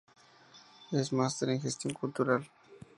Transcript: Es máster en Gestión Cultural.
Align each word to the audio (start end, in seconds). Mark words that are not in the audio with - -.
Es 0.91 1.13
máster 1.13 1.49
en 1.49 1.61
Gestión 1.61 1.93
Cultural. 1.93 2.49